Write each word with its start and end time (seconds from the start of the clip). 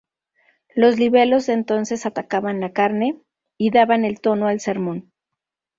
Los 0.73 0.97
libelos 0.97 1.45
de 1.45 1.53
entonces 1.53 2.07
atacaban 2.07 2.59
la 2.59 2.73
carne, 2.73 3.21
y 3.59 3.69
daban 3.69 4.03
el 4.03 4.19
tono 4.19 4.47
al 4.47 4.59
sermón. 4.59 5.11